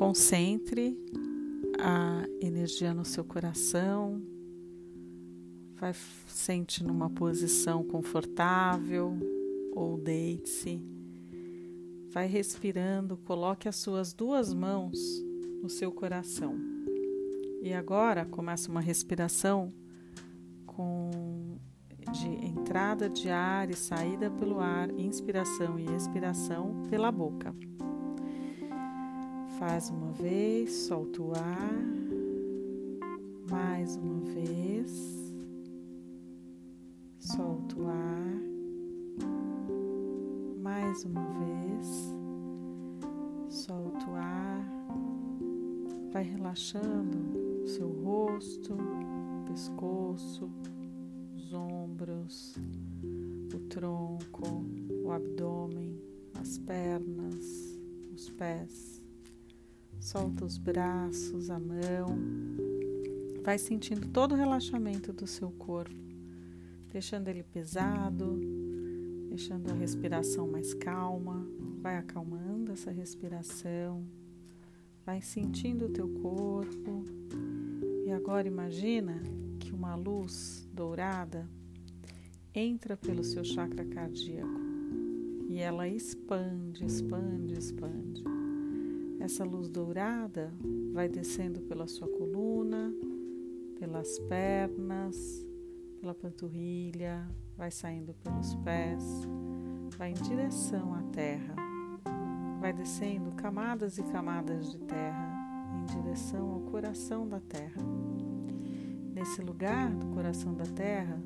[0.00, 0.98] Concentre
[1.78, 4.22] a energia no seu coração.
[5.74, 5.92] Vai
[6.26, 9.14] sente numa posição confortável
[9.74, 10.82] ou deite-se.
[12.08, 14.98] Vai respirando, coloque as suas duas mãos
[15.62, 16.54] no seu coração.
[17.60, 19.70] E agora começa uma respiração
[20.64, 21.58] com
[22.10, 27.54] de entrada de ar e saída pelo ar, inspiração e expiração pela boca.
[29.60, 31.84] Faz uma vez, solta o ar.
[33.50, 35.34] Mais uma vez.
[37.18, 38.40] Solta o ar.
[40.62, 42.16] Mais uma vez.
[43.50, 44.64] Solta o ar.
[46.10, 48.78] Vai relaxando seu rosto,
[49.46, 50.50] pescoço,
[51.36, 52.54] os ombros,
[53.54, 54.64] o tronco,
[55.04, 56.00] o abdômen,
[56.40, 57.78] as pernas,
[58.14, 58.99] os pés.
[60.00, 62.18] Solta os braços, a mão.
[63.44, 65.94] Vai sentindo todo o relaxamento do seu corpo,
[66.90, 68.40] deixando ele pesado,
[69.28, 71.46] deixando a respiração mais calma.
[71.82, 74.02] Vai acalmando essa respiração.
[75.04, 77.04] Vai sentindo o teu corpo.
[78.06, 79.22] E agora imagina
[79.58, 81.46] que uma luz dourada
[82.54, 84.60] entra pelo seu chakra cardíaco
[85.46, 88.39] e ela expande, expande, expande.
[89.20, 90.50] Essa luz dourada
[90.94, 92.90] vai descendo pela sua coluna,
[93.78, 95.46] pelas pernas,
[96.00, 99.04] pela panturrilha, vai saindo pelos pés,
[99.98, 101.54] vai em direção à terra,
[102.60, 105.30] vai descendo camadas e camadas de terra
[105.74, 107.82] em direção ao coração da terra.
[109.12, 111.20] Nesse lugar do coração da terra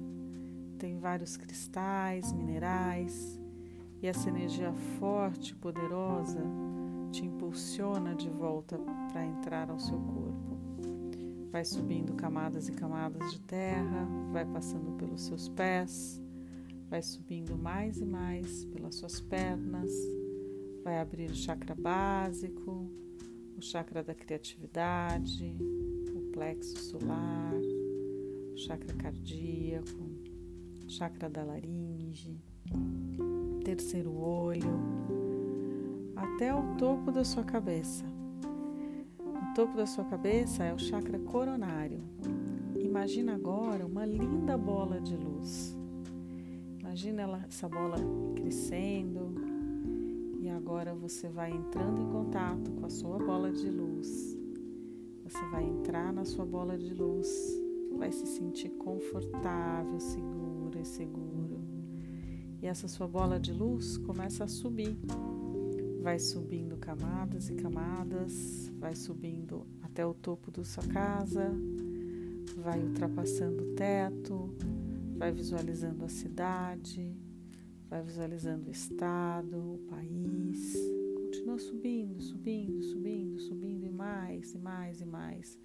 [0.78, 3.40] tem vários cristais, minerais
[4.02, 6.42] e essa energia forte e poderosa
[7.14, 8.76] te impulsiona de volta
[9.12, 10.58] para entrar ao seu corpo.
[11.52, 16.20] Vai subindo camadas e camadas de terra, vai passando pelos seus pés,
[16.90, 19.92] vai subindo mais e mais pelas suas pernas,
[20.82, 22.90] vai abrir o chakra básico,
[23.56, 25.56] o chakra da criatividade,
[26.16, 27.54] o plexo solar,
[28.52, 30.02] o chakra cardíaco,
[30.84, 32.36] o chakra da laringe,
[33.64, 35.23] terceiro olho
[36.34, 38.04] até o topo da sua cabeça.
[39.20, 42.02] O topo da sua cabeça é o chakra coronário.
[42.74, 45.78] Imagina agora uma linda bola de luz.
[46.80, 47.98] Imagina ela, essa bola
[48.34, 49.32] crescendo
[50.40, 54.36] e agora você vai entrando em contato com a sua bola de luz.
[55.22, 57.28] Você vai entrar na sua bola de luz,
[57.96, 61.60] vai se sentir confortável, segura e seguro.
[62.60, 64.98] E essa sua bola de luz começa a subir
[66.04, 71.50] vai subindo camadas e camadas, vai subindo até o topo da sua casa,
[72.58, 74.54] vai ultrapassando o teto,
[75.16, 77.16] vai visualizando a cidade,
[77.88, 80.76] vai visualizando o estado, o país.
[81.14, 85.58] Continua subindo, subindo, subindo, subindo e mais e mais e mais.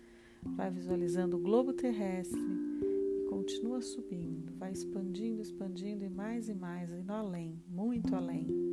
[0.56, 6.94] Vai visualizando o globo terrestre e continua subindo, vai expandindo, expandindo e mais e mais,
[6.94, 8.69] indo além, muito além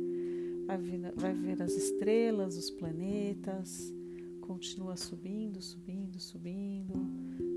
[0.67, 3.93] vai ver, vai ver as estrelas, os planetas,
[4.41, 6.93] continua subindo, subindo, subindo,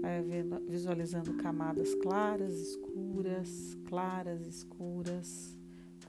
[0.00, 5.58] vai ver, visualizando camadas claras, escuras, claras, escuras,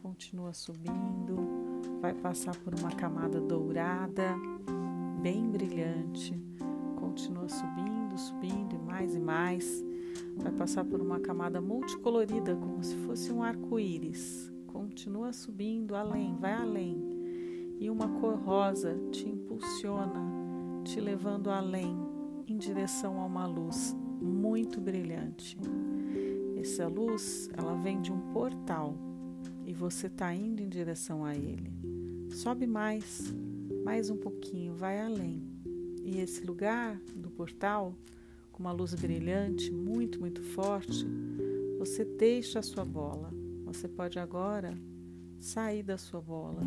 [0.01, 1.37] continua subindo,
[1.99, 4.35] vai passar por uma camada dourada,
[5.21, 6.39] bem brilhante,
[6.99, 9.83] continua subindo, subindo e mais e mais,
[10.37, 16.53] vai passar por uma camada multicolorida, como se fosse um arco-íris, continua subindo além, vai
[16.53, 16.97] além.
[17.79, 20.21] E uma cor rosa te impulsiona,
[20.83, 21.95] te levando além,
[22.47, 25.57] em direção a uma luz muito brilhante.
[26.57, 28.95] Essa luz, ela vem de um portal
[29.65, 31.71] e você está indo em direção a ele.
[32.29, 33.33] Sobe mais,
[33.83, 35.43] mais um pouquinho, vai além.
[36.03, 37.95] E esse lugar do portal,
[38.51, 41.05] com uma luz brilhante, muito, muito forte,
[41.79, 43.40] você deixa a sua bola
[43.73, 44.77] você pode agora
[45.39, 46.61] sair da sua bola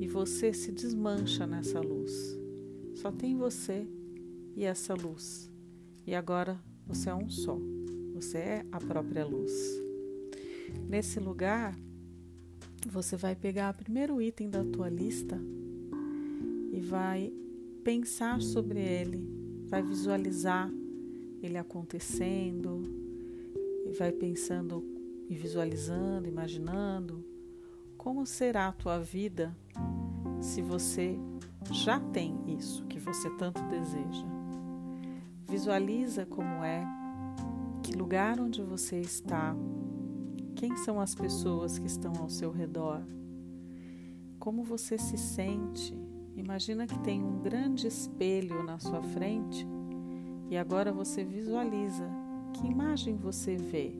[0.00, 2.12] e você se desmancha nessa luz.
[2.94, 3.86] Só tem você
[4.56, 5.50] e essa luz.
[6.06, 7.58] E agora você é um só.
[8.14, 9.52] Você é a própria luz.
[10.88, 11.78] Nesse lugar,
[12.86, 15.38] você vai pegar o primeiro item da tua lista
[16.72, 17.30] e vai
[17.84, 19.28] pensar sobre ele,
[19.68, 20.72] vai visualizar
[21.42, 22.82] ele acontecendo
[23.86, 24.99] e vai pensando
[25.30, 27.24] e visualizando, imaginando
[27.96, 29.56] como será a tua vida
[30.40, 31.16] se você
[31.70, 34.26] já tem isso que você tanto deseja.
[35.48, 36.84] Visualiza como é,
[37.80, 39.54] que lugar onde você está,
[40.56, 43.00] quem são as pessoas que estão ao seu redor,
[44.40, 45.94] como você se sente.
[46.34, 49.64] Imagina que tem um grande espelho na sua frente
[50.48, 52.08] e agora você visualiza
[52.54, 53.94] que imagem você vê.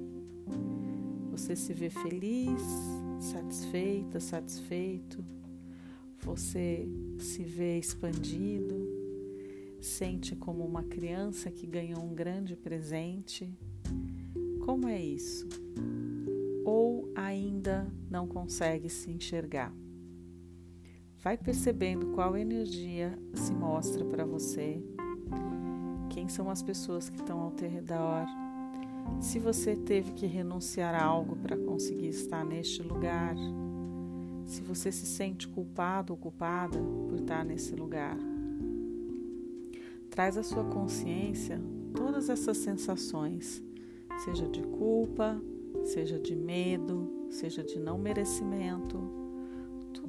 [1.30, 2.62] Você se vê feliz,
[3.20, 5.24] satisfeita, satisfeito.
[6.22, 6.88] Você
[7.18, 8.88] se vê expandido,
[9.80, 13.56] sente como uma criança que ganhou um grande presente.
[14.64, 15.48] Como é isso?
[16.64, 19.72] Ou ainda não consegue se enxergar?
[21.22, 24.82] Vai percebendo qual energia se mostra para você,
[26.10, 28.26] quem são as pessoas que estão ao teu redor,
[29.18, 33.34] se você teve que renunciar a algo para conseguir estar neste lugar,
[34.46, 36.78] se você se sente culpado ou culpada
[37.08, 38.16] por estar nesse lugar.
[40.10, 41.60] Traz à sua consciência
[41.94, 43.62] todas essas sensações,
[44.24, 45.40] seja de culpa,
[45.84, 48.98] seja de medo, seja de não merecimento,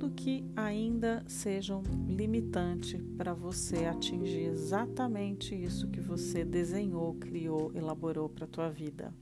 [0.01, 8.27] tudo que ainda sejam limitante para você atingir exatamente isso que você desenhou, criou, elaborou
[8.27, 9.13] para a tua vida.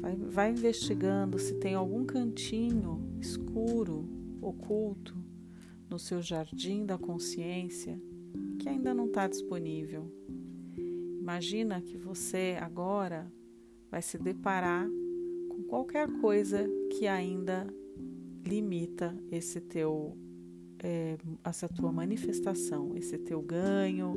[0.00, 4.08] Vai, vai investigando se tem algum cantinho escuro,
[4.40, 5.14] oculto,
[5.90, 8.00] no seu jardim da consciência
[8.58, 10.10] que ainda não está disponível.
[11.20, 13.30] Imagina que você agora
[13.90, 14.88] vai se deparar
[15.50, 17.66] com qualquer coisa que ainda
[18.44, 20.16] limita esse teu
[20.82, 24.14] é, essa tua manifestação, esse teu ganho,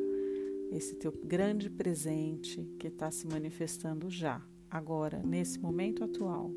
[0.69, 6.51] esse teu grande presente que está se manifestando já, agora, nesse momento atual.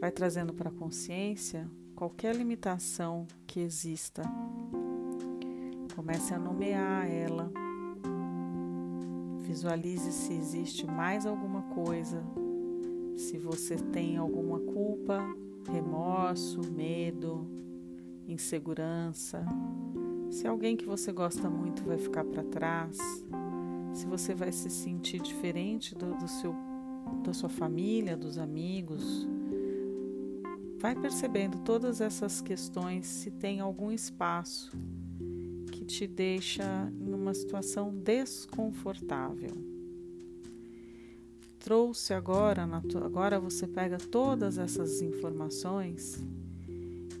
[0.00, 4.22] Vai trazendo para a consciência qualquer limitação que exista.
[5.94, 7.52] Comece a nomear ela.
[9.40, 12.22] Visualize se existe mais alguma coisa,
[13.16, 15.20] se você tem alguma culpa,
[15.70, 17.46] remorso, medo,
[18.26, 19.44] insegurança,
[20.30, 22.98] se alguém que você gosta muito vai ficar para trás,
[23.92, 26.54] se você vai se sentir diferente do, do seu,
[27.24, 29.26] da sua família, dos amigos.
[30.78, 34.70] Vai percebendo todas essas questões se tem algum espaço
[35.72, 39.67] que te deixa em uma situação desconfortável
[41.68, 42.66] trouxe agora,
[43.04, 46.18] agora você pega todas essas informações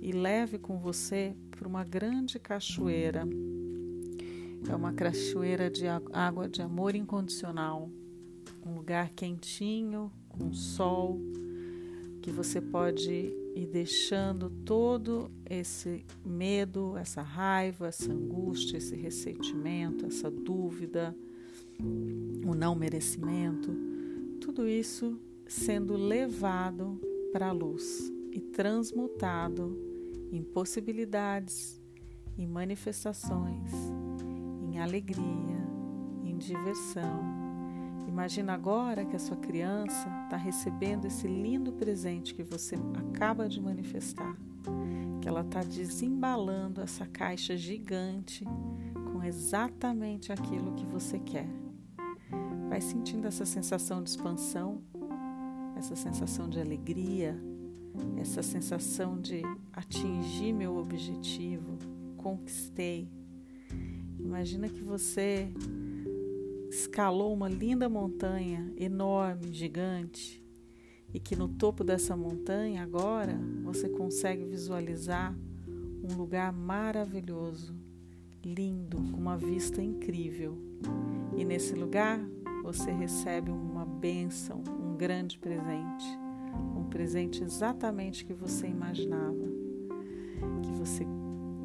[0.00, 3.28] e leve com você para uma grande cachoeira.
[4.66, 7.90] É uma cachoeira de água de amor incondicional,
[8.64, 11.20] um lugar quentinho, com sol,
[12.22, 20.30] que você pode ir deixando todo esse medo, essa raiva, essa angústia, esse ressentimento, essa
[20.30, 21.14] dúvida,
[22.46, 23.97] o não merecimento
[24.58, 25.16] tudo isso
[25.46, 27.00] sendo levado
[27.32, 29.78] para a luz e transmutado
[30.32, 31.80] em possibilidades,
[32.36, 33.70] em manifestações,
[34.60, 35.64] em alegria,
[36.24, 37.22] em diversão.
[38.08, 43.60] Imagina agora que a sua criança está recebendo esse lindo presente que você acaba de
[43.60, 44.36] manifestar,
[45.22, 48.44] que ela está desembalando essa caixa gigante
[49.12, 51.48] com exatamente aquilo que você quer.
[52.68, 54.82] Vai sentindo essa sensação de expansão,
[55.76, 57.36] essa sensação de alegria,
[58.16, 61.78] essa sensação de atingir meu objetivo,
[62.16, 63.08] conquistei.
[64.18, 65.48] Imagina que você
[66.68, 70.44] escalou uma linda montanha, enorme, gigante,
[71.12, 75.34] e que no topo dessa montanha agora você consegue visualizar
[76.02, 77.74] um lugar maravilhoso,
[78.44, 80.56] lindo, com uma vista incrível.
[81.36, 82.20] E nesse lugar
[82.68, 86.04] você recebe uma bênção, um grande presente,
[86.76, 89.48] um presente exatamente que você imaginava,
[90.62, 91.06] que você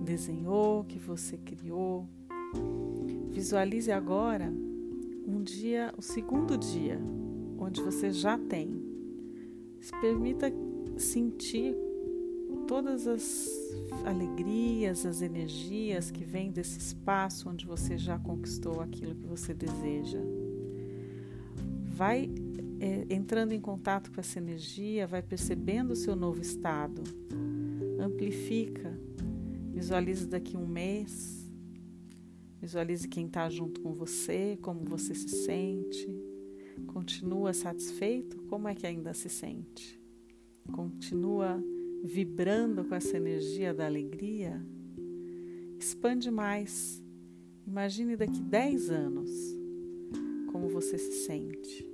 [0.01, 2.07] desenhou, que você criou.
[3.31, 4.50] Visualize agora
[5.27, 6.98] um dia, o segundo dia,
[7.60, 8.72] onde você já tem.
[9.81, 10.53] Se permita
[10.95, 11.75] sentir
[12.65, 13.50] todas as
[14.05, 20.22] alegrias, as energias que vêm desse espaço onde você já conquistou aquilo que você deseja
[21.94, 22.28] vai
[22.80, 27.04] é, entrando em contato com essa energia, vai percebendo o seu novo estado,
[28.00, 29.00] amplifica,
[29.72, 31.52] visualize daqui um mês,
[32.60, 36.08] visualize quem está junto com você, como você se sente,
[36.88, 40.02] continua satisfeito, como é que ainda se sente,
[40.72, 41.64] continua
[42.04, 44.60] vibrando com essa energia da alegria,
[45.78, 47.02] expande mais.
[47.66, 49.62] Imagine daqui 10 anos
[50.74, 51.88] você se sente.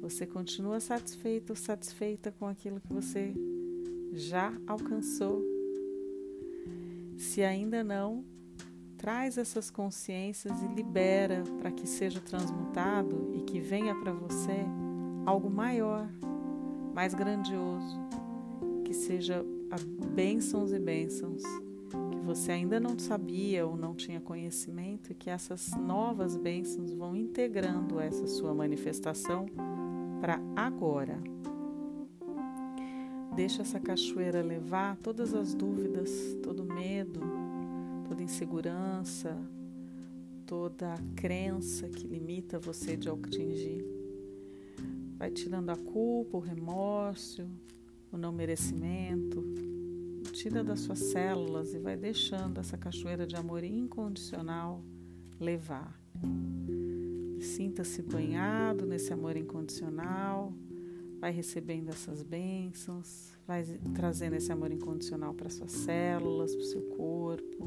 [0.00, 3.34] Você continua satisfeito ou satisfeita com aquilo que você
[4.12, 5.42] já alcançou?
[7.18, 8.24] Se ainda não,
[8.96, 14.64] traz essas consciências e libera para que seja transmutado e que venha para você
[15.26, 16.08] algo maior,
[16.94, 17.98] mais grandioso,
[18.84, 21.42] que seja a bênçãos e bênçãos
[22.24, 28.26] você ainda não sabia ou não tinha conhecimento que essas novas bênçãos vão integrando essa
[28.26, 29.46] sua manifestação
[30.20, 31.20] para agora.
[33.36, 36.10] Deixa essa cachoeira levar todas as dúvidas,
[36.42, 37.20] todo medo,
[38.08, 39.36] toda insegurança,
[40.46, 43.84] toda crença que limita você de atingir.
[45.18, 47.46] Vai tirando a culpa, o remorso,
[48.10, 49.44] o não merecimento.
[50.44, 54.84] Tira das suas células e vai deixando essa cachoeira de amor incondicional
[55.40, 55.98] levar.
[57.40, 60.52] Sinta-se banhado nesse amor incondicional
[61.18, 66.82] vai recebendo essas bênçãos, vai trazendo esse amor incondicional para suas células, para o seu
[66.94, 67.66] corpo,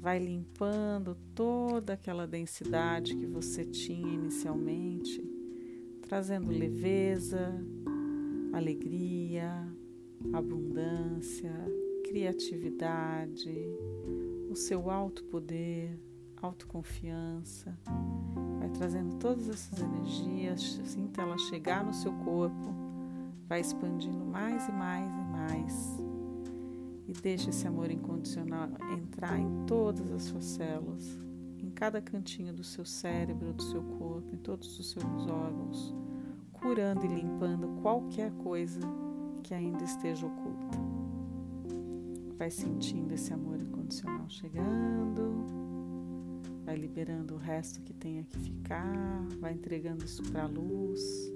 [0.00, 5.22] vai limpando toda aquela densidade que você tinha inicialmente,
[6.08, 7.54] trazendo leveza,
[8.52, 9.21] alegria,
[10.32, 11.52] abundância,
[12.04, 13.54] criatividade,
[14.50, 15.98] o seu alto poder,
[16.40, 17.78] autoconfiança
[18.62, 22.72] Vai trazendo todas essas energias, sinta ela chegar no seu corpo,
[23.48, 26.00] vai expandindo mais e mais e mais.
[27.08, 31.18] E deixa esse amor incondicional entrar em todas as suas células,
[31.58, 35.92] em cada cantinho do seu cérebro, do seu corpo, em todos os seus órgãos,
[36.52, 38.78] curando e limpando qualquer coisa
[39.42, 40.78] que ainda esteja oculta.
[42.38, 45.62] Vai sentindo esse amor incondicional chegando
[46.72, 51.30] vai liberando o resto que tenha que ficar, vai entregando isso para a luz.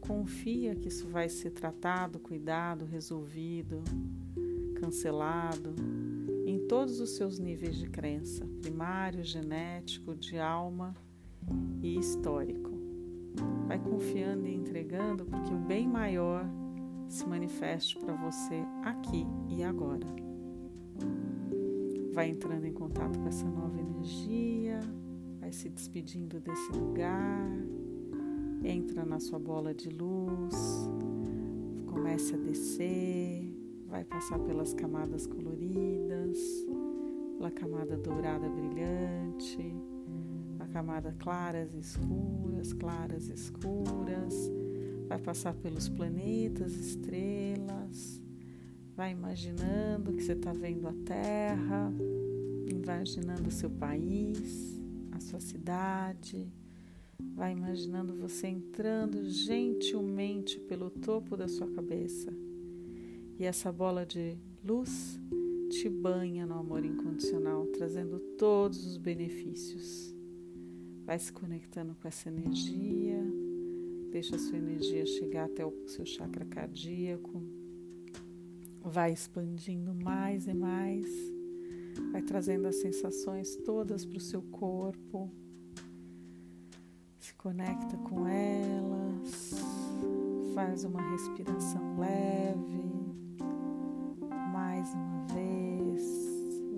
[0.00, 3.82] Confia que isso vai ser tratado, cuidado, resolvido,
[4.76, 5.74] cancelado
[6.46, 10.94] em todos os seus níveis de crença, primário, genético, de alma
[11.82, 12.70] e histórico.
[13.66, 16.44] Vai confiando e entregando porque o bem maior
[17.12, 20.06] se manifeste para você aqui e agora.
[22.14, 24.80] Vai entrando em contato com essa nova energia,
[25.38, 27.50] vai se despedindo desse lugar,
[28.64, 30.88] entra na sua bola de luz,
[31.86, 33.54] comece a descer,
[33.88, 36.38] vai passar pelas camadas coloridas,
[37.36, 39.76] pela camada dourada brilhante,
[40.58, 44.50] a camada claras e escuras, claras e escuras,
[45.12, 48.22] vai passar pelos planetas, estrelas
[48.94, 51.92] Vai imaginando que você está vendo a terra,
[52.66, 54.78] imaginando o seu país,
[55.12, 56.46] a sua cidade.
[57.34, 62.30] Vai imaginando você entrando gentilmente pelo topo da sua cabeça.
[63.38, 65.18] E essa bola de luz
[65.70, 70.14] te banha no amor incondicional, trazendo todos os benefícios.
[71.06, 73.24] Vai se conectando com essa energia,
[74.12, 77.42] deixa a sua energia chegar até o seu chakra cardíaco.
[78.82, 81.06] Vai expandindo mais e mais,
[82.12, 85.30] vai trazendo as sensações todas para o seu corpo,
[87.18, 89.54] se conecta com elas,
[90.54, 92.82] faz uma respiração leve,
[94.52, 96.02] mais uma vez,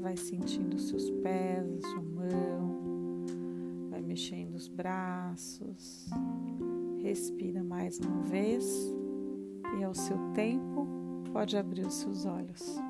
[0.00, 3.26] vai sentindo os seus pés, a sua mão,
[3.90, 6.06] vai mexendo os braços,
[7.04, 8.64] respira mais uma vez
[9.78, 10.88] e ao seu tempo
[11.34, 12.80] pode abrir os seus olhos.